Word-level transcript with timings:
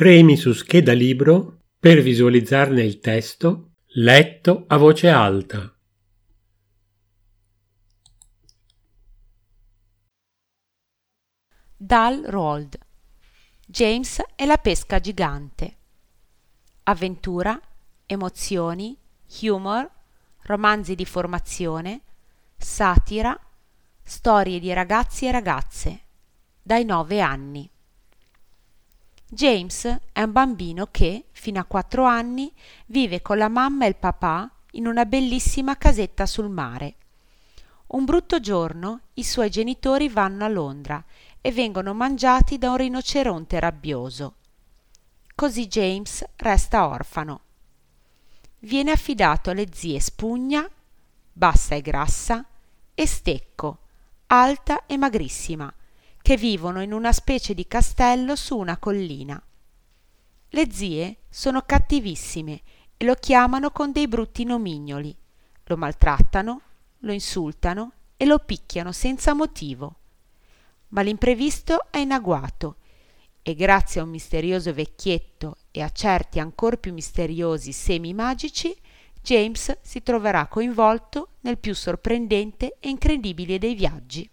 Premi 0.00 0.38
su 0.38 0.54
scheda 0.54 0.94
libro 0.94 1.64
per 1.78 2.00
visualizzarne 2.00 2.82
il 2.82 3.00
testo 3.00 3.72
letto 3.96 4.64
a 4.66 4.78
voce 4.78 5.10
alta. 5.10 5.76
Dal 11.76 12.22
Rold 12.22 12.78
James 13.66 14.22
e 14.36 14.46
la 14.46 14.56
pesca 14.56 15.00
gigante. 15.00 15.76
Avventura, 16.84 17.60
emozioni, 18.06 18.96
humor, 19.42 19.86
romanzi 20.44 20.94
di 20.94 21.04
formazione, 21.04 22.00
satira, 22.56 23.38
storie 24.02 24.60
di 24.60 24.72
ragazzi 24.72 25.26
e 25.26 25.30
ragazze, 25.30 26.00
dai 26.62 26.86
nove 26.86 27.20
anni. 27.20 27.70
James 29.32 29.86
è 30.10 30.22
un 30.22 30.32
bambino 30.32 30.88
che, 30.90 31.26
fino 31.30 31.60
a 31.60 31.64
quattro 31.64 32.04
anni, 32.04 32.52
vive 32.86 33.22
con 33.22 33.38
la 33.38 33.48
mamma 33.48 33.84
e 33.84 33.88
il 33.88 33.94
papà 33.94 34.50
in 34.72 34.88
una 34.88 35.06
bellissima 35.06 35.78
casetta 35.78 36.26
sul 36.26 36.48
mare. 36.48 36.96
Un 37.92 38.04
brutto 38.04 38.40
giorno 38.40 39.02
i 39.14 39.22
suoi 39.22 39.48
genitori 39.48 40.08
vanno 40.08 40.44
a 40.44 40.48
Londra 40.48 41.02
e 41.40 41.52
vengono 41.52 41.94
mangiati 41.94 42.58
da 42.58 42.70
un 42.70 42.78
rinoceronte 42.78 43.60
rabbioso. 43.60 44.34
Così 45.32 45.68
James 45.68 46.24
resta 46.34 46.88
orfano. 46.88 47.40
Viene 48.58 48.90
affidato 48.90 49.50
alle 49.50 49.68
zie 49.72 50.00
Spugna, 50.00 50.68
bassa 51.32 51.76
e 51.76 51.80
grassa, 51.80 52.44
e 52.92 53.06
Stecco, 53.06 53.78
alta 54.26 54.86
e 54.86 54.96
magrissima, 54.96 55.72
che 56.30 56.36
vivono 56.36 56.80
in 56.80 56.92
una 56.92 57.10
specie 57.10 57.54
di 57.54 57.66
castello 57.66 58.36
su 58.36 58.56
una 58.56 58.76
collina. 58.76 59.42
Le 60.50 60.70
zie 60.70 61.16
sono 61.28 61.62
cattivissime 61.62 62.60
e 62.96 63.04
lo 63.04 63.16
chiamano 63.16 63.72
con 63.72 63.90
dei 63.90 64.06
brutti 64.06 64.44
nomignoli, 64.44 65.12
lo 65.64 65.76
maltrattano, 65.76 66.60
lo 66.98 67.12
insultano 67.12 67.92
e 68.16 68.26
lo 68.26 68.38
picchiano 68.38 68.92
senza 68.92 69.34
motivo 69.34 69.96
ma 70.90 71.02
l'imprevisto 71.02 71.90
è 71.90 71.98
in 71.98 72.12
agguato 72.12 72.76
e 73.42 73.56
grazie 73.56 74.00
a 74.00 74.04
un 74.04 74.10
misterioso 74.10 74.72
vecchietto 74.72 75.56
e 75.72 75.82
a 75.82 75.88
certi 75.88 76.38
ancor 76.38 76.78
più 76.78 76.92
misteriosi 76.92 77.72
semi 77.72 78.14
magici, 78.14 78.72
James 79.20 79.78
si 79.82 80.00
troverà 80.04 80.46
coinvolto 80.46 81.30
nel 81.40 81.58
più 81.58 81.74
sorprendente 81.74 82.76
e 82.78 82.88
incredibile 82.88 83.58
dei 83.58 83.74
viaggi. 83.74 84.30